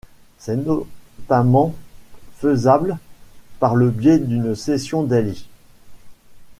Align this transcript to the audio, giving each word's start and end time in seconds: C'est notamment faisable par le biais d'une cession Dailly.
C'est 0.39 0.55
notamment 0.57 1.75
faisable 2.37 2.97
par 3.59 3.75
le 3.75 3.91
biais 3.91 4.17
d'une 4.17 4.55
cession 4.55 5.03
Dailly. 5.03 5.47